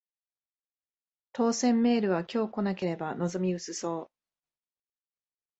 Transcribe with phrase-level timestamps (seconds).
[1.31, 4.11] 当せんメールは今日来なければ望み薄そう